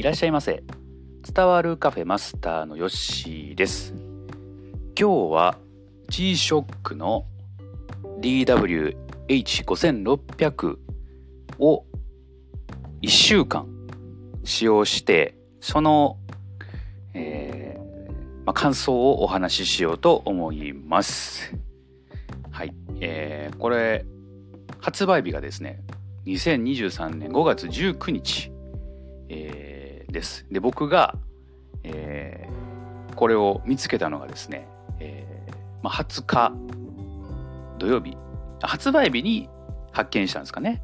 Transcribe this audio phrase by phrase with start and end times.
[0.00, 0.62] いらっしゃいませ。
[1.30, 3.92] 伝わるカフェマスターのヨッシーです。
[4.98, 5.58] 今日は
[6.08, 7.26] G-SHOCK の
[8.22, 10.78] DWH5600
[11.58, 11.84] を
[13.02, 13.68] 1週間
[14.42, 16.16] 使用してその、
[17.12, 17.82] えー
[18.46, 21.54] まあ、感想をお話ししようと思います。
[22.50, 24.06] はい、えー、これ
[24.78, 25.82] 発売日がですね
[26.24, 28.50] 2023年5月19日、
[29.28, 29.69] えー、
[30.10, 30.46] です。
[30.50, 31.14] で僕が、
[31.84, 34.66] えー、これを見つけたのがですね、
[34.98, 36.52] えーまあ、20日
[37.78, 38.16] 土曜日
[38.60, 39.48] 発売日に
[39.92, 40.82] 発見したんですかね。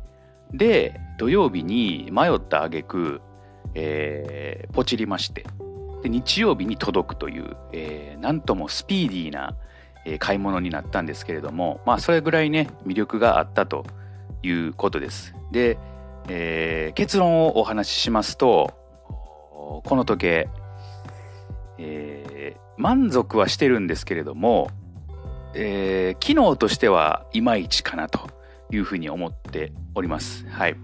[0.52, 3.20] で土曜日に迷った挙句、
[3.74, 5.44] えー、ポチりまして
[6.02, 9.56] で日曜日に届くという、えー、なんともスピーディーな、
[10.20, 13.84] 買い物になったんですけれどもまあそれぐらいね魅力があったと
[14.44, 15.34] いうことです。
[15.50, 15.78] で、
[16.28, 18.72] えー、結論をお話ししますと
[19.84, 20.48] この時計、
[21.78, 24.70] えー、満足はしてるんですけれども、
[25.54, 28.30] えー、機能としてはいまいちかなと
[28.70, 30.46] いうふうに思っております。
[30.48, 30.76] はい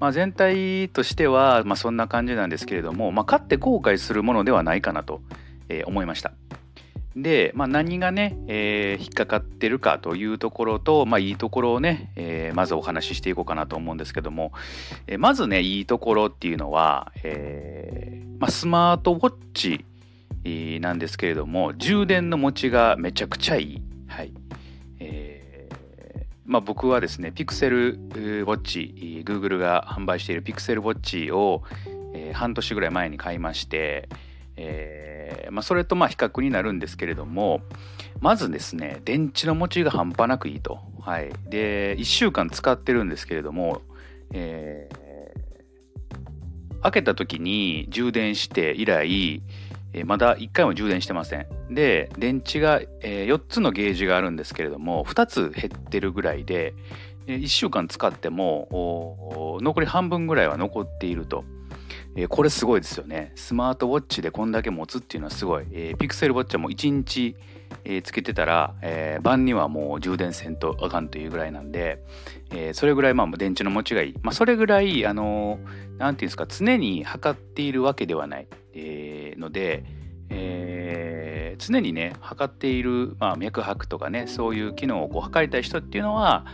[0.00, 5.20] まあ、全体としては、まあ、そんな感じなんですけれども、まあ、買って後悔するものではないかなと、
[5.68, 6.32] えー、思いました。
[7.16, 14.52] で、まあ、何がね、えー、引っかかってるかというところと、まあ、いいところをね、えー、まずお話ししていこうかなと思うんですけども、
[15.06, 19.84] えー、まずねいいところっていうのは、えまあ、スマートウォッチ
[20.80, 23.82] なんですけれども充電の持ちがめちゃくちゃいい。
[24.08, 24.32] はい
[24.98, 25.78] え
[26.44, 31.62] まあ、僕はですねピクセルウォッチ Google が販売しているピクセルウォッチを、
[32.14, 34.08] え半年ぐらい前に買いまして、
[34.56, 35.11] えー、
[35.52, 37.60] まあ、それとまあ比較になるんですけれども
[38.20, 40.78] まずですね電池の持ちが半端なくいいと。
[41.00, 43.82] はい、で1週間使ってるんですけれども、
[44.32, 49.42] えー、開けた時に充電して以来、
[50.04, 51.46] まだ1回も充電してません。
[51.70, 56.74] で電池が、え、4つのゲージがあるんですけれども2つ減ってるぐらいで
[57.26, 61.44] 1週間使っても残り半分ぐらいは残っていると。
[62.14, 63.32] えー、これすごいですよね。
[63.34, 65.66] スマートウォッチでこんだけ持つっていうのはすごい。
[65.72, 67.36] えー、ピクセルウォッチはもう1日、
[67.84, 72.02] えー、つけてたら、えー、晩にはもう充電せんとあかんというぐらいなんで、
[72.50, 74.14] えー、それぐらいまあ電池の持ちがいい。
[74.22, 79.84] まあ、それぐらい、あのー、なんていうんですか、常に測っているわけではない、えー、ので、
[80.28, 86.46] えー、常にね、測っている、まあ、脈拍とかね、そういう機能をこう測りたい人っていうのは、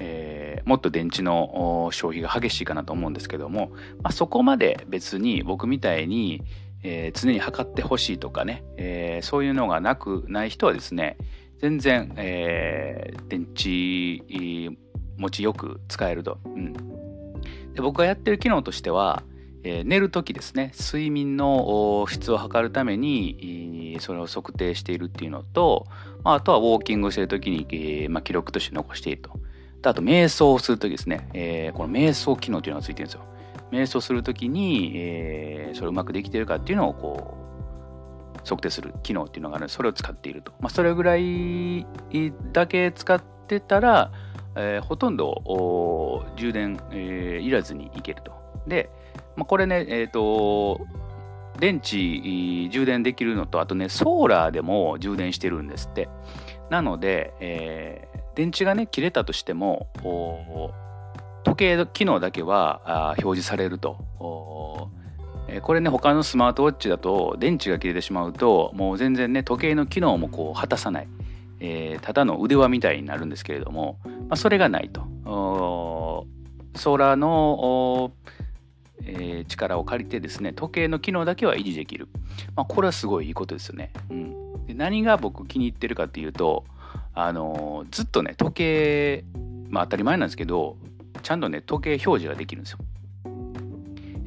[0.00, 3.70] えー、もっと電池の消費が激しいかなと思うんですけども、
[4.02, 6.42] まあ、そこまで別に僕みたいに、
[6.82, 11.16] えー、常に測ってほしいとかね、えー、そういうのがなくない人はですね
[11.58, 14.20] 全然、え、電池
[15.16, 16.72] 持ちよく使えると、うん、
[17.72, 19.22] で僕がやってる機能としては、
[19.62, 25.86] え、寝る時ですね睡眠の質を測るためにそれを測定しているっていうのと、
[26.24, 29.40] まあ、とはウォーキングしてる時に、えま、記録として残していると。
[29.82, 33.22] あと、瞑想をするときですね、えー、この瞑想機能というのがついてるんですよ。
[33.70, 37.36] 瞑想するときに、えー、それうまくできてるかっていうのをこ
[38.34, 40.52] う測定する機能っていうのがあるのでそれを使っていると。
[40.60, 41.86] まあ、それぐらい
[42.52, 44.12] だけ使ってたら、
[44.56, 48.32] えー、ほとんど充電、えー、いらずにいけると。
[48.66, 48.90] で、
[49.36, 50.86] まあ、これね、えっ、ー、と、
[51.58, 56.08] 電池充電できるのと、あとね、ソーラーでも充電してるんですって。
[56.70, 58.05] なので、えー、
[58.36, 59.88] 電池がね切れたとしても
[61.42, 63.96] 時計機能だけは表示されると。
[65.62, 71.08] これね他のスマートウォッチだと電池が切れてしまうともう全然ね時計の機能もこう果たさない、
[71.60, 75.06] えー、ただの腕輪みたいになるんですけれども、まあ、それがないと。
[76.76, 78.12] ソーラーの、
[79.04, 82.08] えー、力を借りてですね時計の機能だけは維持できる、
[82.54, 86.64] まあ、これはすごいいいことですよね、うん、で何が僕気に入ってるかっていうと
[87.16, 89.24] あのずっとね時計
[89.70, 90.76] まあ当たり前なんですけど
[91.22, 92.78] ちゃんとね時計表示ができるんですよ。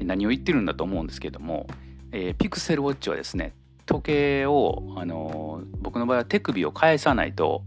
[0.04, 1.68] 何を言ってるんだと思うんですけども、
[2.10, 3.54] えー、ピクセルウォッチはですね
[3.86, 7.62] 時計を、あの僕の場合は手首を返さないと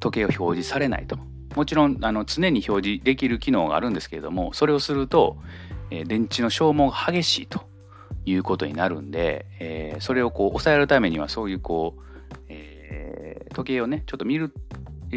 [0.00, 1.18] 時計を表示されないと
[1.54, 5.36] もちろんあの常に表示できる機能があるんですけれどもそれをすると、
[5.90, 7.64] えー、電池の消耗が激しいと
[8.24, 12.02] いうことになるんで、えー、それをこう抑えるためにはそういうこう
[13.52, 14.52] 時計をねちょっと見る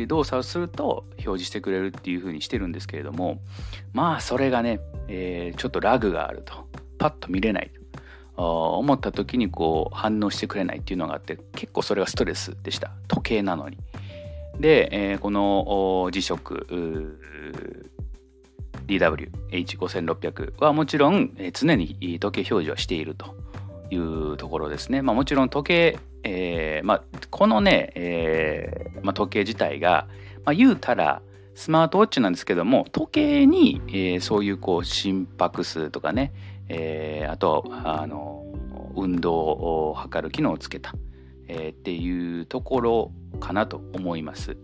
[0.08, 3.40] 動作をすると表示してくれるっていう風にしてるんですけれども
[3.94, 6.66] まあそれがね、えー、ちょっとラグがあると。
[6.98, 7.86] パッと見れないと。
[8.38, 12.92] 思った時にこう反応してくれないっていうのがあって結構それがストレスでした。
[13.08, 13.78] 時計なのに。
[14.60, 16.34] で、えー、この磁石
[18.88, 23.36] DWH5600 はもちろん、常に時計表示をしていると。
[23.92, 25.02] いうところですね。
[25.02, 30.08] まあ、もちろん時計、えーまあ、このね、えーまあ、時計自体が、
[30.44, 31.22] まあ、言うたら
[31.54, 36.34] スマートウォッチなんですけども時計に、えー、そういうこう心拍数とかね、
[36.68, 38.44] えー、あとあの
[38.96, 40.94] 運動を測る機能をつけた、
[41.48, 44.58] えー、っていうところかなと思います。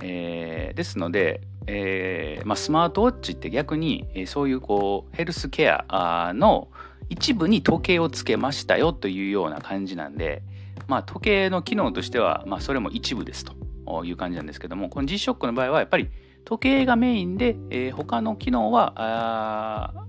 [0.00, 6.68] えー、ですので、えーまあ、スマートウォッチって逆に、えー、そういうこうヘルスケアの
[7.10, 10.42] 一部に時計をつけましたよというような感じなんで、
[10.86, 16.10] まあ、時計の機能としては、まあ、それも一部ですという感じなんですけどもこの G-SHOCK の場合はやっぱり
[16.44, 20.04] 時計がメインで、えー、他の機能はあ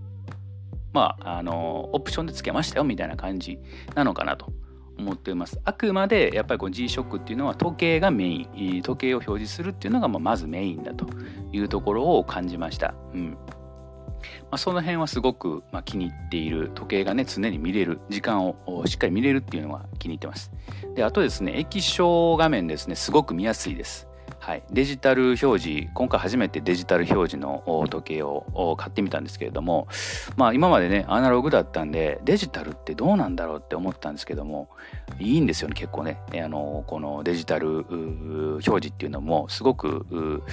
[0.94, 3.60] まああのオプションでつけましたよみたいな感じ
[3.96, 4.52] なのかなと
[4.98, 5.60] 思っています。
[5.64, 11.08] あくまでやっぱりこの G-SHOCK っていうのは時計がメイン時計を表示するっていうのがまずメインだと
[11.54, 12.94] いうところを感じました。
[13.14, 13.38] うん
[14.44, 20.52] まあ、その辺はすごく、まあ、気に入っている時計がね常に見れる時間をしっかり見れるっていうのが気に入ってます。
[20.96, 24.10] であとですね液晶画面ですねすごく見やすいです。
[24.40, 29.88] はい、デジタル表示今回初めてデジタル表示の時計を買ってみたんですけれども
[30.38, 34.70] まあ今までねアナログだったんでデジタルってどうなんだろうって思ったんですけども
[35.20, 40.44] いいんですよね結構ねあのこのデジタル表示っていうのもすごく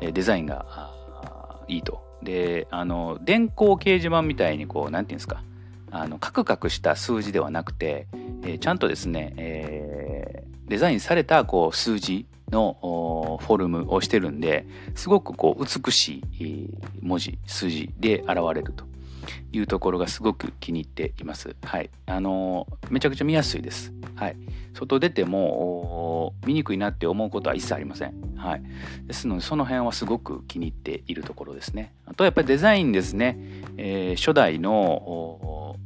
[0.00, 0.94] デザインが
[1.68, 5.42] いいとであの電光掲示板みたいにこう何て言うんですか
[5.90, 8.08] あのカクカクした数字ではなくて、
[8.42, 18.93] えー、ちゃんとですね、えー、デザインされたこう数字のフォルムをしてるんですごくこう美しい文字数字で現れると。
[19.52, 21.56] いうところがすごく気に入っています。
[21.62, 21.90] はい。
[22.06, 23.92] あのめちゃくちゃ見やすいです。
[24.14, 24.36] はい。
[24.74, 28.34] 外出ても見にくいなって思うことは一切ありません。
[28.36, 28.62] はい。
[29.06, 31.92] ですので、その辺はすごく気に入っているところですね。
[32.06, 33.38] あとやっぱりデザインですね。
[33.76, 35.76] えー、初代の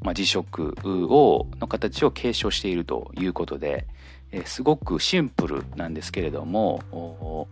[0.00, 3.86] まあ、G ショックをの形を継承しているということで、
[4.30, 7.48] えー、すごくシンプルなんですけれども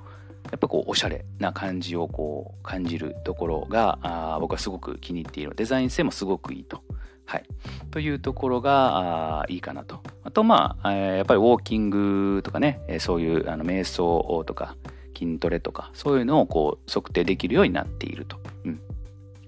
[0.51, 6.83] やっぱこうおしゃれな感じをこう感じるところがあ僕はすごく気に入っているデザイン性もすごくいいと。
[7.29, 7.45] はい、
[7.91, 10.01] というところがあいいかなと。
[10.23, 14.77] あとまあ、えー、やっぱりウォーキングとかね、えー、そういうあの瞑想とか
[15.19, 18.39] 筋トレとかそういうのをこう測定できるようになっていると。
[18.65, 18.81] うん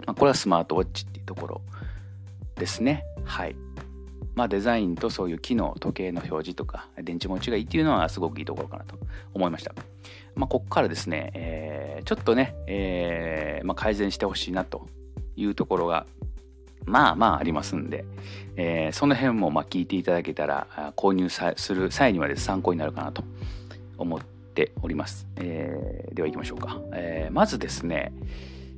[0.06, 1.61] まあ、これはスマートウォッチっていうところ
[2.56, 3.05] ですね。
[3.25, 3.55] はい。
[4.35, 8.97] まあ、デザインとそういう機能時計の表示とか電池持ちがいいっていうのはすごくいいところかなと
[9.35, 9.75] 思いました。
[10.38, 14.88] まあ、ここからですね、えー、ちょっとね、えー、まあ、改善してほしいなと
[15.37, 16.06] いうところが
[16.87, 18.05] まあまあありますんで、
[18.56, 23.25] えー、その辺もま聞いていただけたら購入する際にはです参考になるかなと
[23.99, 25.26] 思っております。
[25.37, 26.81] え、では行きましょうか。
[26.93, 28.12] え、まずですね、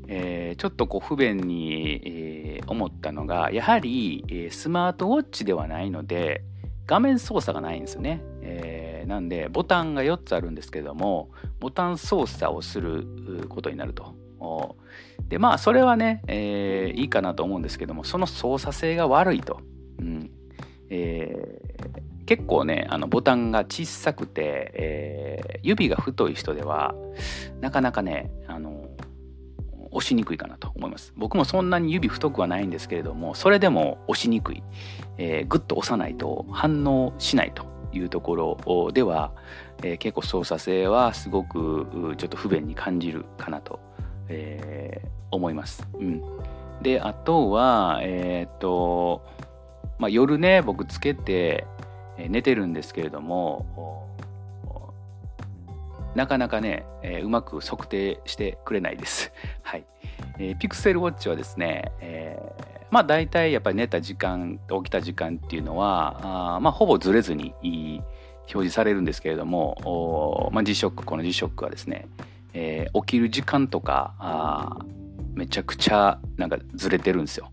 [0.09, 6.43] え、ちょっとこう不便に、え、思ったのがやはり、え、スマートウォッチではないので
[6.87, 11.31] 画面操作がないんですよね、えー、なんでボタンが4つあるんですけども
[11.61, 14.15] ボタン操作をすることになると。
[15.29, 19.61] でまあそれはね、えー、いいかなと思うんですけどもその操作性が悪いと、
[19.99, 20.31] うん。
[20.91, 26.95] えー、結構ねあのボタンが小さくて、えー、指が太い人では
[27.61, 28.80] なかなかねあの
[29.91, 31.13] 押しにくいかなと思います。
[31.17, 34.63] 僕もそんなに指太くはないんですけれども、それでも押しにくい、
[35.19, 39.33] えー、グッと押さないと反応しないというところでは、
[39.83, 43.81] えー、結構操作性はすごくちょっと不便に感じるかなと、
[44.29, 45.89] えー、思います。
[45.95, 46.23] うん、
[46.83, 49.23] で、あとは、えっ、と、
[49.99, 51.67] まあ、夜ね、僕つけて
[52.17, 54.09] 寝てるんですけれども、
[56.15, 59.33] なかなかね、えー、うまく測定してくれないです。
[59.63, 59.85] はい。
[60.39, 67.55] えー、ピクセルウォッチはですね、えー、まあ大体やっぱり寝た時間、起きた時間っていうのは、あまあほぼずれずに
[68.41, 72.07] 表示されるんですけれども、まあ、G-SHOCK、この G-SHOCK はですね、
[72.53, 74.79] えー、起きる時間とかあ
[75.35, 77.51] めちゃくちゃなんかずれてるんですよ。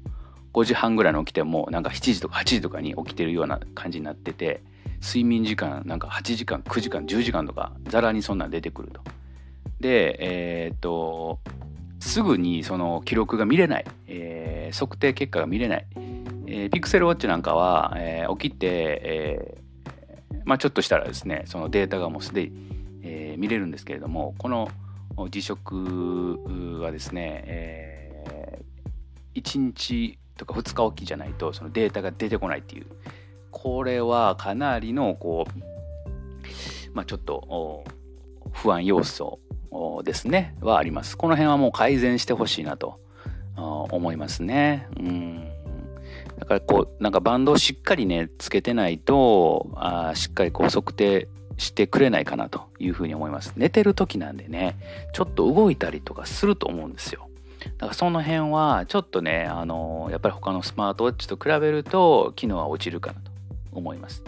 [0.53, 4.63] 5時半ぐらいに起きてもなんか7時とか8時とかに起きてるような感じになってて、
[5.01, 9.01] 睡眠時間なんか8時間9時間10時間とかざらにそんなん出てくると。
[9.79, 10.17] で
[10.65, 11.39] えー、っと
[11.99, 15.85] すぐにその記録が見れない、えー、測定結果が見れない、
[16.47, 18.67] えー、ピクセルウォッチなんかは、えー、起きて、
[19.03, 19.67] えー
[20.45, 22.51] まあ、ちょっとしたらですねそのデータがもうすでに、
[23.03, 24.69] えー、見れるんですけれどもこの
[25.29, 32.85] G 食はですね、えー、1日とか2日おきじゃないとそのデータが出てこないっていう。
[33.51, 35.59] これはかなりのこう、
[36.93, 37.83] まあ、ちょっと
[38.51, 39.39] 不安要素
[40.03, 40.55] ですね。
[40.61, 41.17] はあります。
[41.17, 42.99] この辺はもう改善してほしいなと
[43.55, 44.87] 思いますね。
[44.99, 45.51] うん。
[46.39, 51.27] だからこうなんかバンドをしっかりねつけてないとあしっかりこう測定
[51.57, 53.53] してくれないかなというふうに思います。
[53.55, 54.75] 寝てる時なんでね
[55.13, 57.27] ちょっと動いたりとかすると思うんですよ。
[57.77, 63.21] だからその辺はちょっとねあのやっぱり他のスマートウォッチと比べると機能は落ちるかな
[63.79, 64.23] 思います。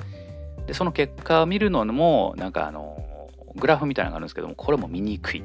[0.67, 5.43] でその結果を見るのもなんかあのグラフみたいなのがあるんですけどもこれも見にくい。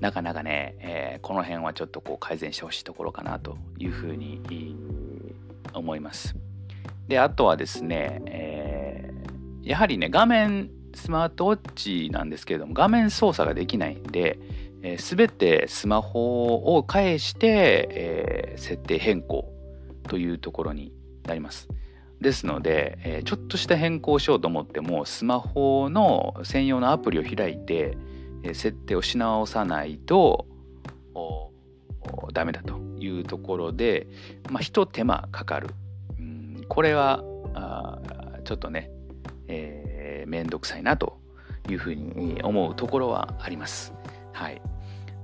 [0.00, 4.42] なかなかね、えー、この辺はちょっとこう改善してほしいところかなというふうに
[5.72, 6.36] 思います。
[7.08, 14.38] であとはですね、えー、やはりね画面スマートウォッチなんですけれども画面操作ができないんで、
[14.82, 19.52] えー、全てスマホを介して、えー、設定変更
[20.08, 20.92] というところに
[21.24, 21.68] なります。
[22.20, 27.96] ですので、えー、ちょっとした変更しようと思ってもスマホの専用のアプリを開いて、
[28.42, 30.46] えー、設定をし直さないと
[32.32, 34.06] ダメだというところで、
[34.50, 35.68] まあ、一手間かかる。
[36.18, 37.22] うん、これは
[37.54, 38.00] あ
[38.44, 38.90] ちょっとね、
[39.48, 41.18] えー、めんどくさいなと
[41.68, 43.92] いうふうに思うところはあります。
[44.32, 44.62] はい。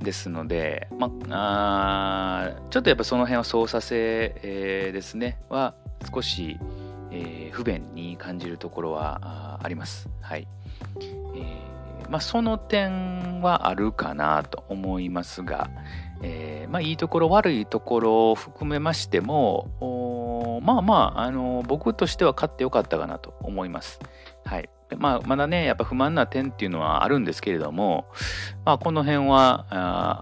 [0.02, 5.76] ですので、まあ、ちょっとやっぱその辺は操作性、えー、ですね、は
[6.12, 6.58] 少し、
[7.12, 10.08] えー、不便に感じるところはあります。
[10.20, 10.48] はい。
[11.00, 15.70] えー、まあ、その点はあるかなと思いますが、
[16.22, 23.98] えー、まあ、いいところ悪いところを含めましてもまあまあ、あの僕としては勝ってよかったかなと思います。
[24.44, 24.70] はい。
[24.98, 28.06] まあ、まだね、やっぱ不満な点っていうのはあるんですけれども、
[28.64, 29.66] まあ、この辺は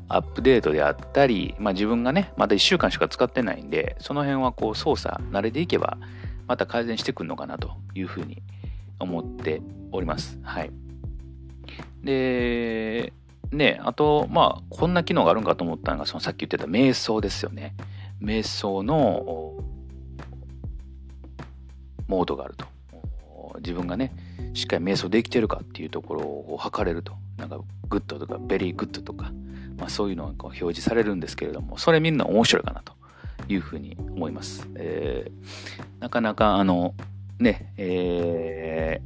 [0.09, 5.99] アップデートであったり、まあ、自分がね、まだ1週間しか使ってないんで、その辺はこう操作慣れていけば、
[6.51, 8.43] また改善してくるのかなというふうに
[8.99, 10.37] 思っております。
[10.43, 10.73] はい。
[12.03, 13.13] で、
[13.53, 17.77] ね、あと、まあ、こんな機能があるんかと思ったのが、そのさっき言ってた瞑想ですよね。
[18.21, 19.63] 瞑想の
[22.09, 22.67] モードがあると。
[23.59, 24.13] 自分がね、
[24.55, 27.13] しっかり瞑想できてるかっていうところを測れると。
[27.37, 29.31] なんか、 Good とか、 Very Good とか、
[29.79, 32.95] まあ、そういうのがこう表示されるんですけれども、それ見るの面白いかなと
[33.53, 34.69] いうふうに思います。
[34.77, 36.95] えー、なかなか、あの、
[37.39, 39.01] ね、え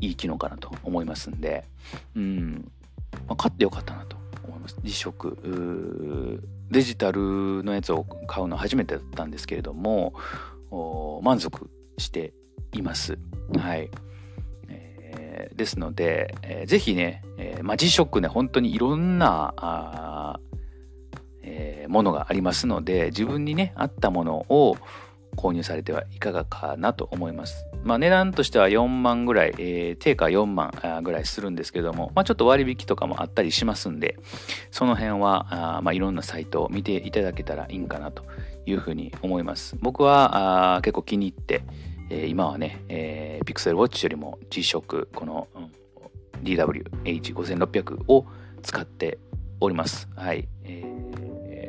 [0.00, 1.64] ー、いい機能かなと思いますんで、
[2.14, 2.70] うん、
[3.26, 4.76] まあ、買ってよかったなと思います。
[4.82, 6.40] 辞職
[6.70, 10.14] デジタルのやつを買うの初めてだったんですけれども
[11.22, 12.32] 満足して
[12.72, 13.18] います。
[13.56, 13.90] はい。
[14.68, 20.13] えー、ですので、えー、ぜひね、えーまあ、G ショックね、本当にいろんなあ、
[21.84, 24.76] えー、ものがありますので、自分にね、合ったものを
[25.36, 27.66] 購入されてはいかがかなと思います。
[27.82, 30.72] まあ、値段としては4万ぐらい、えー、定価4万
[31.02, 34.16] ぐらいするんですけども、まあ、ちょっと割引とかもあったりしますんで、
[34.70, 38.24] その辺はあ、まあ、いろんなサイトを見ていただけたらいいんかなと
[38.64, 39.76] いうふうに思います。
[39.80, 41.62] 僕はあ結構気に入って、
[42.10, 45.70] えー、今はね、えー、Pixel Watch よりも G-SHOCK この、うん、
[46.42, 48.26] DWH5600 を
[48.62, 49.18] 使って
[49.60, 50.08] おります。
[50.16, 50.48] はい。
[50.64, 50.93] えー、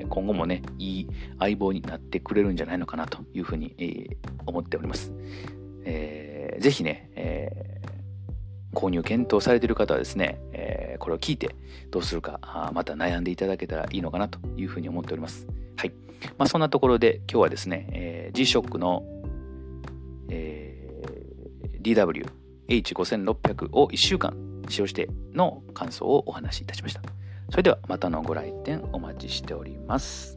[0.08, 1.10] 今後もね、いい
[1.40, 5.12] 相棒になってくれるんじゃないのかなというふうに、えー、思っております。
[5.86, 11.56] えー、ぜひね、えー、購入検討されている方はですね、えー、これを聞いて
[11.92, 12.40] どうするか
[12.74, 15.48] また悩んでいただけたらいいのかなというふうに思っております。
[15.78, 15.94] はい。
[16.38, 19.04] まあ、そんなところで今日はですね、えー、G-SHOCK の、
[20.30, 22.26] えー、
[22.68, 24.36] DW-H5600 を1週間
[24.70, 27.02] 使用しての感想をお話しいたしました。
[27.50, 30.35] それではまたのご来店お待ちしております。